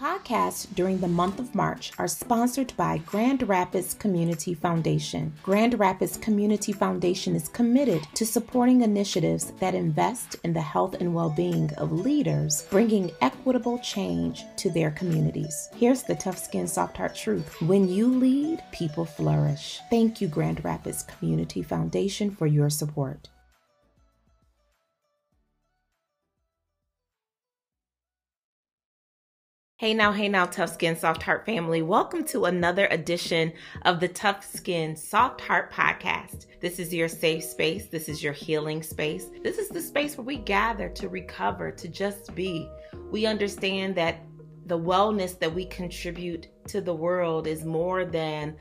[0.00, 5.32] Podcasts during the month of March are sponsored by Grand Rapids Community Foundation.
[5.44, 11.14] Grand Rapids Community Foundation is committed to supporting initiatives that invest in the health and
[11.14, 15.70] well being of leaders, bringing equitable change to their communities.
[15.76, 19.78] Here's the tough skin, soft heart truth when you lead, people flourish.
[19.90, 23.28] Thank you, Grand Rapids Community Foundation, for your support.
[29.76, 31.82] Hey now, hey now, Tough Skin Soft Heart family.
[31.82, 36.46] Welcome to another edition of the Tough Skin Soft Heart podcast.
[36.60, 37.88] This is your safe space.
[37.88, 39.26] This is your healing space.
[39.42, 42.70] This is the space where we gather to recover, to just be.
[43.10, 44.20] We understand that
[44.66, 48.56] the wellness that we contribute to the world is more than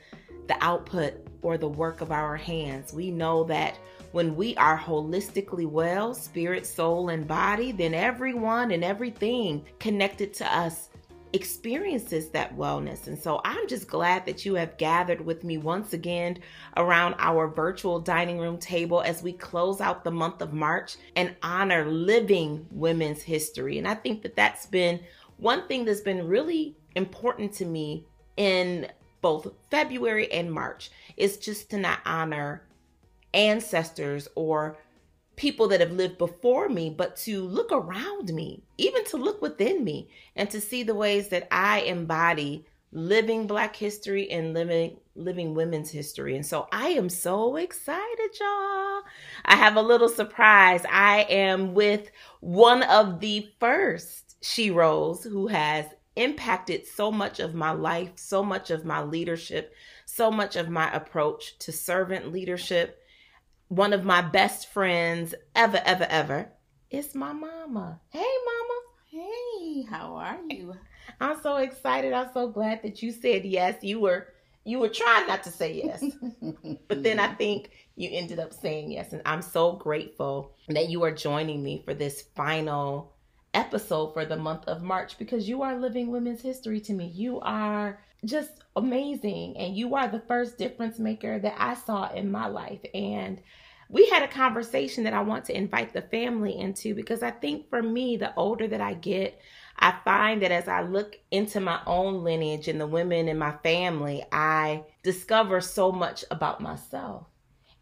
[0.47, 2.91] the output or the work of our hands.
[2.91, 3.77] We know that
[4.13, 10.57] when we are holistically well, spirit, soul, and body, then everyone and everything connected to
[10.57, 10.89] us
[11.33, 13.07] experiences that wellness.
[13.07, 16.37] And so I'm just glad that you have gathered with me once again
[16.77, 21.35] around our virtual dining room table as we close out the month of March and
[21.41, 23.79] honor living women's history.
[23.79, 24.99] And I think that that's been
[25.37, 28.05] one thing that's been really important to me
[28.37, 28.87] in
[29.21, 32.63] both February and March is just to not honor
[33.33, 34.77] ancestors or
[35.35, 39.83] people that have lived before me, but to look around me, even to look within
[39.83, 45.53] me and to see the ways that I embody living black history and living living
[45.53, 46.35] women's history.
[46.35, 49.01] And so I am so excited, y'all.
[49.45, 50.83] I have a little surprise.
[50.89, 52.09] I am with
[52.39, 58.69] one of the first sheroes who has impacted so much of my life, so much
[58.71, 59.73] of my leadership,
[60.05, 63.02] so much of my approach to servant leadership
[63.75, 66.47] one of my best friends ever, ever, ever
[66.91, 67.99] is my mama.
[68.09, 68.79] Hey, mama.
[69.09, 70.75] Hey, how are you?
[71.19, 72.13] I'm so excited.
[72.13, 73.83] I'm so glad that you said yes.
[73.83, 74.27] You were
[74.63, 76.03] you were trying not to say yes.
[76.87, 81.03] but then I think you ended up saying yes and I'm so grateful that you
[81.03, 83.13] are joining me for this final
[83.53, 87.07] episode for the month of March because you are living women's history to me.
[87.07, 89.57] You are just amazing.
[89.57, 92.79] And you are the first difference maker that I saw in my life.
[92.93, 93.41] And
[93.89, 97.69] we had a conversation that I want to invite the family into because I think
[97.69, 99.39] for me, the older that I get,
[99.77, 103.53] I find that as I look into my own lineage and the women in my
[103.63, 107.27] family, I discover so much about myself.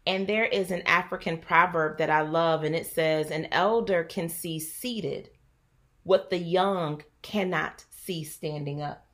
[0.06, 4.28] And there is an African proverb that I love, and it says, An elder can
[4.28, 5.30] see seated
[6.02, 9.06] what the young cannot see standing up.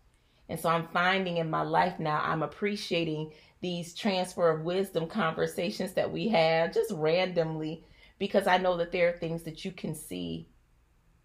[0.48, 5.92] And so I'm finding in my life now, I'm appreciating these transfer of wisdom conversations
[5.94, 7.84] that we have just randomly
[8.18, 10.48] because I know that there are things that you can see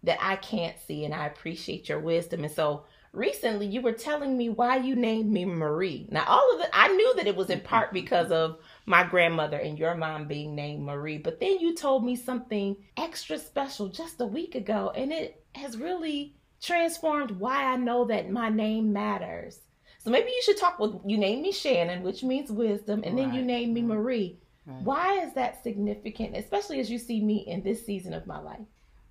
[0.04, 2.44] that I can't see, and I appreciate your wisdom.
[2.44, 6.06] And so recently you were telling me why you named me Marie.
[6.10, 9.56] Now, all of it, I knew that it was in part because of my grandmother
[9.56, 14.20] and your mom being named Marie, but then you told me something extra special just
[14.20, 19.60] a week ago, and it has really transformed why I know that my name matters.
[20.04, 23.24] So maybe you should talk with you name me Shannon, which means wisdom, and right.
[23.24, 24.38] then you name me Marie.
[24.66, 24.82] Right.
[24.82, 28.66] Why is that significant, especially as you see me in this season of my life?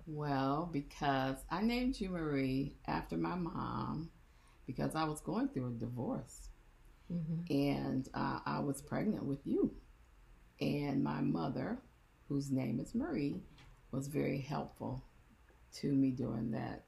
[0.06, 4.10] Well, because I named you Marie after my mom
[4.66, 6.48] because I was going through a divorce.
[7.12, 7.52] Mm-hmm.
[7.52, 9.74] And uh, I was pregnant with you.
[10.60, 11.78] And my mother,
[12.28, 13.40] whose name is Marie,
[13.90, 15.02] was very helpful
[15.74, 16.84] to me during that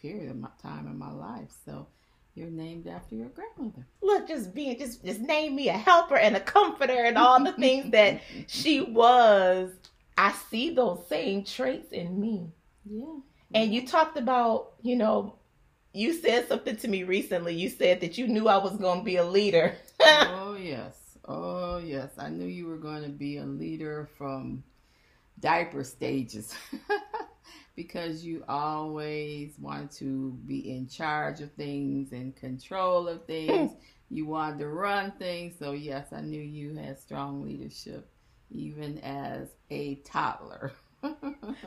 [0.00, 1.52] period of my time in my life.
[1.64, 1.88] So
[2.34, 3.86] you're named after your grandmother.
[4.00, 7.52] Look, just being just just name me a helper and a comforter and all the
[7.52, 9.70] things that she was.
[10.16, 12.48] I see those same traits in me.
[12.84, 13.18] Yeah.
[13.54, 15.36] And you talked about, you know,
[15.92, 17.54] you said something to me recently.
[17.54, 19.74] You said that you knew I was going to be a leader.
[20.00, 20.96] oh, yes.
[21.26, 22.10] Oh, yes.
[22.18, 24.64] I knew you were going to be a leader from
[25.38, 26.54] diaper stages.
[27.74, 33.70] because you always wanted to be in charge of things and control of things.
[33.70, 33.76] Hmm.
[34.10, 35.54] you wanted to run things.
[35.58, 38.08] So, yes, I knew you had strong leadership
[38.50, 40.72] even as a toddler.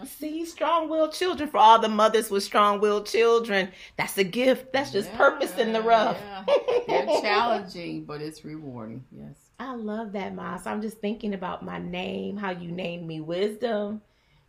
[0.05, 3.69] See, strong willed children for all the mothers with strong willed children.
[3.97, 4.71] That's a gift.
[4.71, 6.17] That's just yeah, purpose in the rough.
[6.21, 6.45] Yeah.
[6.87, 9.03] They're challenging, but it's rewarding.
[9.11, 9.35] Yes.
[9.59, 10.67] I love that, Moss.
[10.67, 14.01] I'm just thinking about my name, how you named me wisdom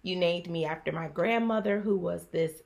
[0.06, 2.62] you named me after my grandmother, who was this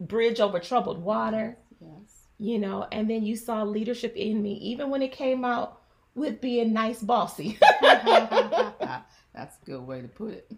[0.00, 1.56] bridge over troubled water.
[1.80, 2.26] Yes.
[2.38, 5.80] You know, and then you saw leadership in me, even when it came out
[6.14, 7.58] with being nice bossy.
[7.80, 10.52] That's a good way to put it.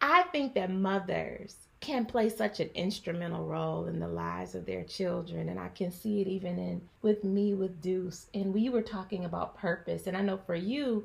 [0.00, 4.84] I think that mothers can play such an instrumental role in the lives of their
[4.84, 8.82] children and I can see it even in with me with Deuce and we were
[8.82, 11.04] talking about purpose and I know for you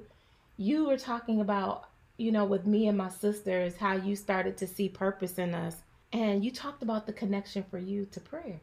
[0.58, 1.91] you were talking about
[2.22, 5.78] you know with me and my sisters how you started to see purpose in us
[6.14, 8.60] and you talked about the connection for you to prayer.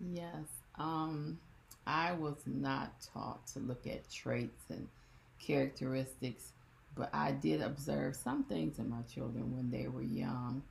[0.00, 0.46] Yes.
[0.78, 1.38] Um
[1.86, 4.88] I was not taught to look at traits and
[5.38, 6.52] characteristics,
[6.96, 10.62] but I did observe some things in my children when they were young.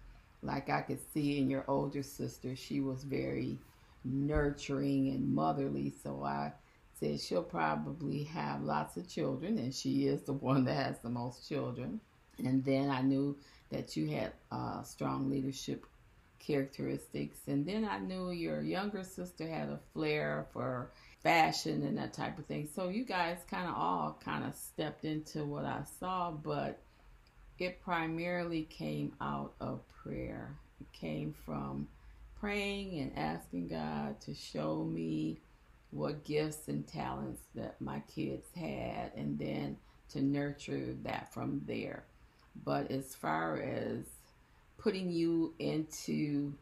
[0.44, 3.58] Like I could see in your older sister, she was very
[4.04, 5.94] nurturing and motherly.
[6.04, 6.52] So I
[7.00, 11.10] said she'll probably have lots of children, and she is the one that has the
[11.10, 12.02] most children.
[12.40, 13.38] And then I knew
[13.72, 15.86] that you had uh, strong leadership
[16.40, 17.40] characteristics.
[17.48, 20.90] And then I knew your younger sister had a flair for
[21.24, 22.70] fashion and that type of thing.
[22.76, 26.80] So you guys kind of all kind of stepped into what I saw, but
[27.58, 30.56] it primarily came out of prayer.
[30.80, 31.88] It came from
[32.40, 35.40] praying and asking God to show me
[35.92, 39.78] what gifts and talents that my kids had and then
[40.10, 42.04] to nurture that from there.
[42.64, 44.06] But as far as
[44.78, 46.54] putting you into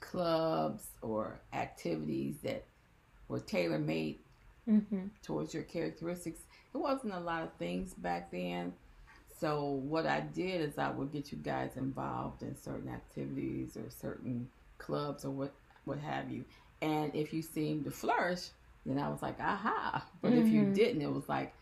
[0.00, 2.64] clubs or activities that
[3.28, 4.18] were tailor made
[4.68, 5.06] mm-hmm.
[5.22, 6.40] towards your characteristics.
[6.74, 8.72] It wasn't a lot of things back then.
[9.40, 13.88] So what I did is I would get you guys involved in certain activities or
[13.90, 14.48] certain
[14.78, 15.52] clubs or what
[15.84, 16.44] what have you.
[16.82, 18.48] And if you seemed to flourish,
[18.84, 20.04] then I was like, aha.
[20.20, 20.46] But mm-hmm.
[20.46, 20.72] if you mm-hmm.
[20.74, 21.54] didn't, it was like,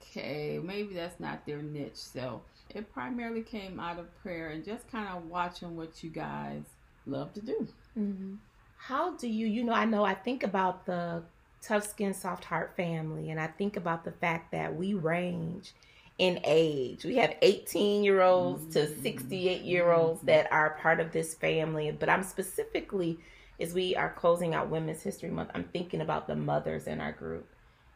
[0.00, 1.96] okay, maybe that's not their niche.
[1.96, 2.42] So
[2.74, 6.62] it primarily came out of prayer and just kind of watching what you guys
[7.06, 7.68] love to do.
[7.98, 8.34] Mm-hmm.
[8.76, 11.22] How do you, you know, I know I think about the
[11.62, 15.72] tough skin, soft heart family, and I think about the fact that we range
[16.18, 17.04] in age.
[17.04, 18.72] We have 18 year olds mm-hmm.
[18.94, 20.26] to 68 year olds mm-hmm.
[20.26, 23.18] that are part of this family, but I'm specifically,
[23.60, 27.12] as we are closing out Women's History Month, I'm thinking about the mothers in our
[27.12, 27.46] group.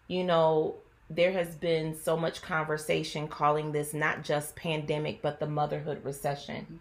[0.08, 0.76] You know,
[1.10, 6.78] there has been so much conversation calling this not just pandemic, but the motherhood recession.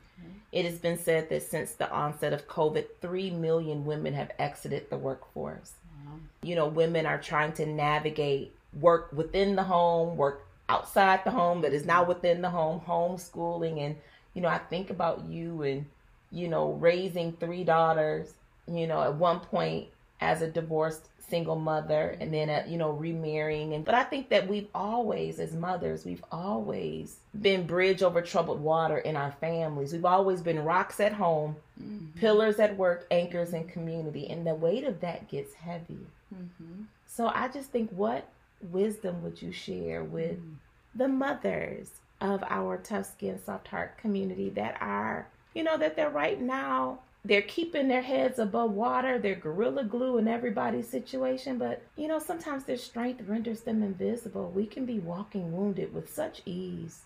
[0.51, 4.89] It has been said that since the onset of COVID, 3 million women have exited
[4.89, 5.73] the workforce.
[6.05, 6.13] Wow.
[6.41, 11.61] You know, women are trying to navigate work within the home, work outside the home
[11.61, 13.79] that is now within the home, homeschooling.
[13.79, 13.95] And,
[14.33, 15.85] you know, I think about you and,
[16.31, 18.33] you know, raising three daughters,
[18.67, 19.87] you know, at one point
[20.21, 24.29] as a divorced single mother and then uh, you know remarrying and but i think
[24.29, 29.93] that we've always as mothers we've always been bridge over troubled water in our families
[29.93, 32.05] we've always been rocks at home mm-hmm.
[32.19, 36.83] pillars at work anchors in community and the weight of that gets heavy mm-hmm.
[37.05, 38.27] so i just think what
[38.71, 40.53] wisdom would you share with mm-hmm.
[40.95, 41.91] the mothers
[42.21, 46.99] of our tough skin soft heart community that are you know that they're right now
[47.25, 49.19] they're keeping their heads above water.
[49.19, 51.57] They're gorilla glue in everybody's situation.
[51.57, 54.51] But, you know, sometimes their strength renders them invisible.
[54.51, 57.01] We can be walking wounded with such ease.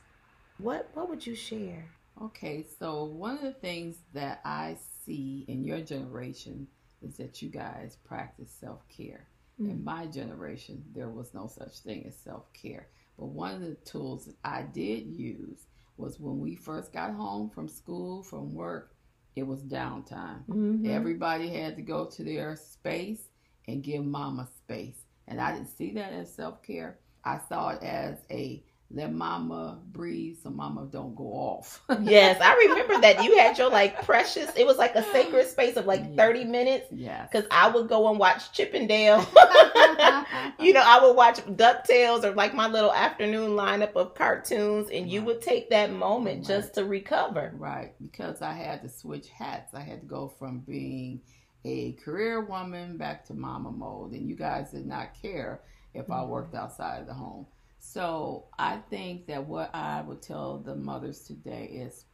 [0.60, 1.86] What, what would you share?
[2.22, 6.68] Okay, so one of the things that I see in your generation
[7.02, 9.28] is that you guys practice self care.
[9.60, 9.72] Mm-hmm.
[9.72, 12.88] In my generation, there was no such thing as self care.
[13.18, 15.66] But one of the tools that I did use
[15.98, 18.93] was when we first got home from school, from work,
[19.36, 20.44] it was downtime.
[20.50, 20.90] Mm-hmm.
[20.90, 23.30] Everybody had to go to their space
[23.68, 25.06] and give mama space.
[25.28, 27.00] And I didn't see that as self care.
[27.24, 31.82] I saw it as a let mama breathe so mama don't go off.
[32.04, 35.78] yes, I remember that you had your like precious, it was like a sacred space
[35.78, 36.16] of like yes.
[36.16, 36.86] 30 minutes.
[36.92, 37.24] Yeah.
[37.24, 39.20] Because I would go and watch Chip 'n Dale.
[40.60, 45.10] you know, I would watch DuckTales or like my little afternoon lineup of cartoons, and
[45.10, 46.48] you would take that moment right.
[46.48, 47.52] just to recover.
[47.58, 47.94] Right.
[48.00, 49.74] Because I had to switch hats.
[49.74, 51.22] I had to go from being
[51.66, 55.62] a career woman back to mama mode, and you guys did not care
[55.96, 56.30] if I mm-hmm.
[56.30, 57.48] worked outside of the home.
[57.86, 62.06] So I think that what I would tell the mothers today is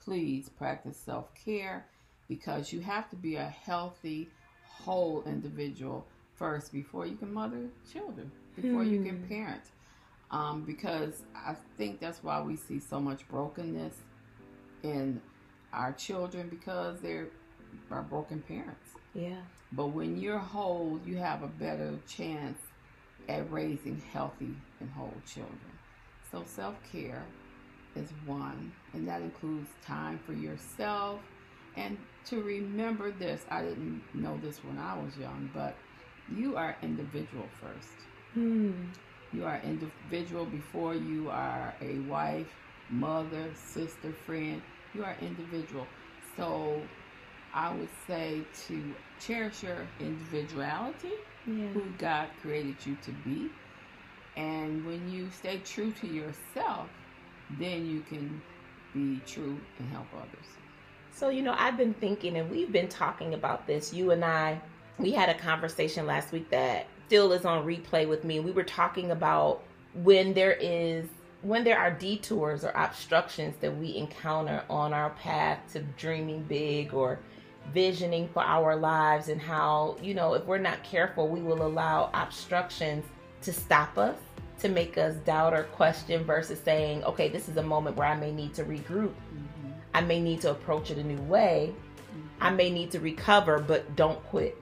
[0.00, 1.86] please practice self care
[2.28, 4.28] because you have to be a healthy,
[4.64, 6.06] whole individual
[6.36, 9.28] first before you can mother children, before you can hmm.
[9.28, 9.62] parent.
[10.30, 13.94] Um, because I think that's why we see so much brokenness
[14.84, 15.20] in
[15.72, 17.28] our children because they're
[17.90, 18.90] our broken parents.
[19.12, 19.40] Yeah.
[19.72, 22.58] But when you're whole, you have a better chance
[23.28, 25.58] at raising healthy and whole children.
[26.30, 27.24] So, self care
[27.94, 31.20] is one, and that includes time for yourself.
[31.76, 35.76] And to remember this, I didn't know this when I was young, but
[36.34, 37.94] you are individual first.
[38.34, 38.72] Hmm.
[39.32, 42.48] You are individual before you are a wife,
[42.90, 44.62] mother, sister, friend.
[44.94, 45.86] You are individual.
[46.36, 46.80] So
[47.54, 51.12] I would say to cherish your individuality,
[51.46, 51.68] yeah.
[51.68, 53.50] who God created you to be.
[54.36, 56.88] And when you stay true to yourself,
[57.58, 58.42] then you can
[58.92, 60.46] be true and help others.
[61.12, 63.94] So, you know, I've been thinking, and we've been talking about this.
[63.94, 64.60] You and I,
[64.98, 68.40] we had a conversation last week that still is on replay with me.
[68.40, 69.62] We were talking about
[69.94, 71.06] when there is
[71.46, 76.92] when there are detours or obstructions that we encounter on our path to dreaming big
[76.92, 77.20] or
[77.72, 82.10] visioning for our lives and how, you know, if we're not careful, we will allow
[82.14, 83.04] obstructions
[83.42, 84.16] to stop us,
[84.58, 88.16] to make us doubt or question versus saying, okay, this is a moment where I
[88.16, 89.12] may need to regroup.
[89.12, 89.70] Mm-hmm.
[89.94, 91.72] I may need to approach it a new way.
[91.72, 92.26] Mm-hmm.
[92.40, 94.60] I may need to recover, but don't quit.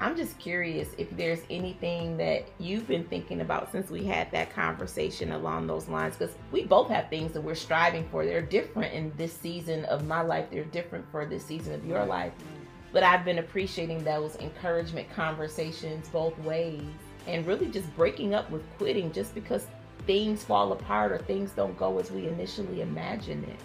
[0.00, 4.54] I'm just curious if there's anything that you've been thinking about since we had that
[4.54, 8.24] conversation along those lines, because we both have things that we're striving for.
[8.24, 12.04] They're different in this season of my life, they're different for this season of your
[12.04, 12.32] life.
[12.92, 16.82] But I've been appreciating those encouragement conversations both ways
[17.26, 19.66] and really just breaking up with quitting just because
[20.06, 23.58] things fall apart or things don't go as we initially imagined it.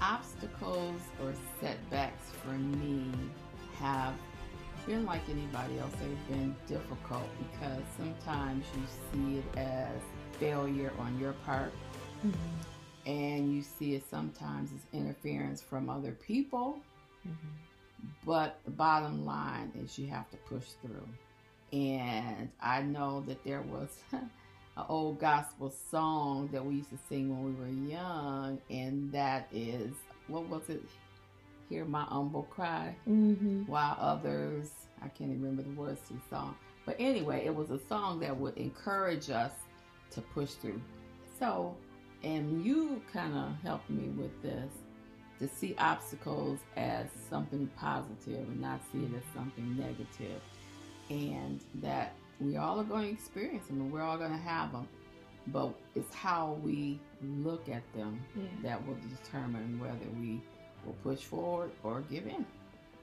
[0.00, 3.12] Obstacles or setbacks for me
[3.78, 4.14] have
[4.86, 5.92] been like anybody else.
[6.00, 10.00] They've been difficult because sometimes you see it as
[10.38, 11.72] failure on your part,
[12.26, 13.10] mm-hmm.
[13.10, 16.78] and you see it sometimes as interference from other people.
[17.26, 18.06] Mm-hmm.
[18.26, 21.06] But the bottom line is you have to push through.
[21.72, 24.28] And I know that there was an
[24.88, 29.92] old gospel song that we used to sing when we were young, and that is
[30.28, 30.82] what was it?
[31.72, 33.62] Hear my humble cry, mm-hmm.
[33.62, 36.54] while others, I can't even remember the words to the song.
[36.84, 39.52] But anyway, it was a song that would encourage us
[40.10, 40.82] to push through.
[41.38, 41.74] So,
[42.22, 44.70] and you kind of helped me with this
[45.38, 50.42] to see obstacles as something positive and not see it as something negative.
[51.08, 54.72] And that we all are going to experience them and we're all going to have
[54.72, 54.86] them.
[55.46, 58.44] But it's how we look at them yeah.
[58.62, 60.40] that will determine whether we
[60.84, 62.44] will push forward or give in.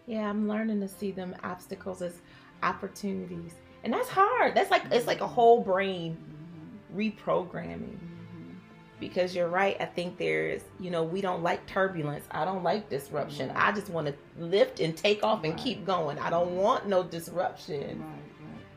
[0.08, 2.22] Yeah, I'm learning to see them obstacles as
[2.64, 3.54] opportunities.
[3.84, 4.56] And that's hard.
[4.56, 7.00] That's like it's like a whole brain mm-hmm.
[7.00, 7.96] reprogramming.
[7.96, 8.54] Mm-hmm.
[9.00, 9.78] Because you're right.
[9.80, 12.26] I think there's, you know, we don't like turbulence.
[12.32, 13.52] I don't like disruption.
[13.56, 15.64] I just want to lift and take off and right.
[15.64, 16.20] keep going.
[16.20, 18.00] I don't want no disruption.
[18.00, 18.30] Right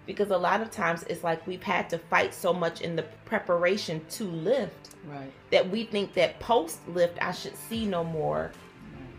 [0.06, 3.02] because a lot of times it's like we've had to fight so much in the
[3.24, 5.30] preparation to lift right.
[5.50, 8.52] that we think that post lift I should see no more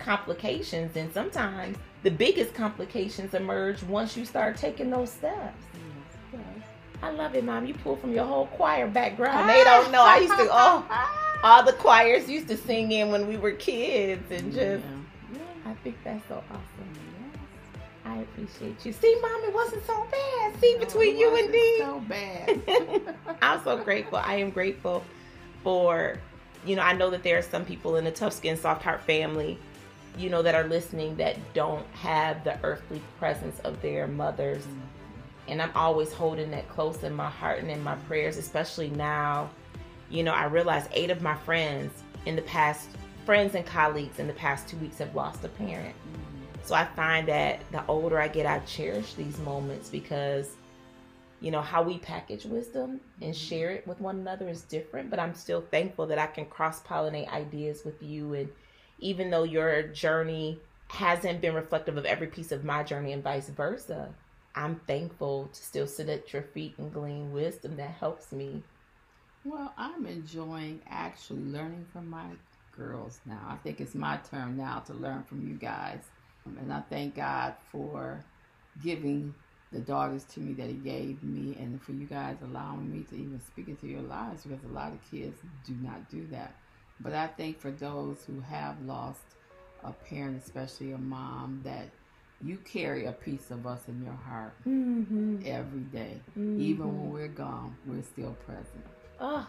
[0.03, 5.63] complications and sometimes the biggest complications emerge once you start taking those steps
[6.31, 6.41] yes,
[7.01, 10.17] i love it mom you pull from your whole choir background they don't know i
[10.17, 10.85] used to oh
[11.43, 15.39] all the choirs used to sing in when we were kids and just yeah.
[15.39, 17.03] Yeah, i think that's so awesome
[18.05, 18.91] I appreciate you.
[18.91, 20.59] See, mom, it wasn't so bad.
[20.59, 21.77] See, no, between you and me.
[21.79, 23.15] So bad.
[23.41, 24.17] I'm so grateful.
[24.17, 25.03] I am grateful
[25.63, 26.19] for,
[26.65, 29.01] you know, I know that there are some people in the Tough Skin Soft Heart
[29.01, 29.57] family
[30.17, 34.63] you know, that are listening that don't have the earthly presence of their mothers.
[34.63, 34.79] Mm-hmm.
[35.49, 39.49] And I'm always holding that close in my heart and in my prayers, especially now.
[40.09, 42.89] You know, I realize eight of my friends in the past,
[43.25, 45.95] friends and colleagues in the past two weeks have lost a parent.
[45.95, 46.57] Mm-hmm.
[46.63, 50.51] So I find that the older I get, I cherish these moments because,
[51.41, 53.47] you know, how we package wisdom and mm-hmm.
[53.47, 55.09] share it with one another is different.
[55.09, 58.49] But I'm still thankful that I can cross pollinate ideas with you and
[58.99, 63.49] even though your journey hasn't been reflective of every piece of my journey and vice
[63.49, 64.13] versa,
[64.55, 68.63] I'm thankful to still sit at your feet and glean wisdom that helps me.
[69.43, 72.25] Well, I'm enjoying actually learning from my
[72.77, 73.41] girls now.
[73.49, 75.99] I think it's my turn now to learn from you guys.
[76.45, 78.23] And I thank God for
[78.83, 79.33] giving
[79.71, 83.15] the daughters to me that He gave me and for you guys allowing me to
[83.15, 86.55] even speak into your lives because a lot of kids do not do that.
[86.99, 89.21] But I think for those who have lost
[89.83, 91.89] a parent, especially a mom, that
[92.43, 95.37] you carry a piece of us in your heart mm-hmm.
[95.45, 96.19] every day.
[96.37, 96.61] Mm-hmm.
[96.61, 98.85] Even when we're gone, we're still present.
[99.19, 99.47] Oh,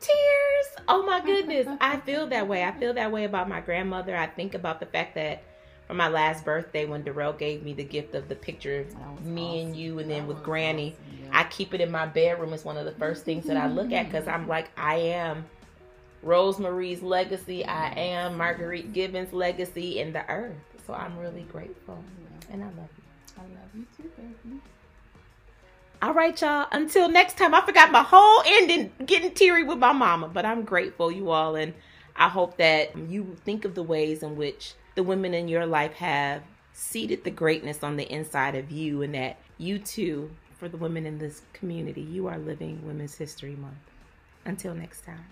[0.00, 0.86] tears.
[0.88, 1.68] Oh my goodness.
[1.80, 2.64] I feel that way.
[2.64, 4.16] I feel that way about my grandmother.
[4.16, 5.44] I think about the fact that
[5.86, 9.42] for my last birthday when Darrell gave me the gift of the picture of me
[9.42, 9.66] awesome.
[9.68, 11.40] and you and then that with Granny, awesome, yeah.
[11.40, 12.52] I keep it in my bedroom.
[12.52, 15.44] It's one of the first things that I look at because I'm like, I am
[16.24, 17.64] Rosemarie's legacy.
[17.64, 20.56] I am Marguerite Gibbons' legacy in the earth.
[20.86, 22.02] So I'm really grateful.
[22.50, 23.04] And I love you.
[23.38, 24.60] I love you too, baby.
[26.02, 26.66] All right, y'all.
[26.72, 30.64] Until next time, I forgot my whole ending getting teary with my mama, but I'm
[30.64, 31.54] grateful, you all.
[31.54, 31.74] And
[32.16, 35.92] I hope that you think of the ways in which the women in your life
[35.94, 40.76] have seeded the greatness on the inside of you, and that you too, for the
[40.76, 43.74] women in this community, you are living Women's History Month.
[44.44, 45.24] Until next time.